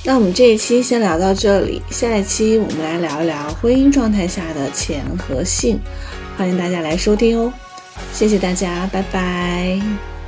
[0.05, 5.79] 那我们这一期先聊到这里，下一期我们来聊一聊婚姻状态下的钱和性，
[6.37, 7.53] 欢迎大家来收听哦。
[8.13, 10.22] 谢谢大家，拜拜。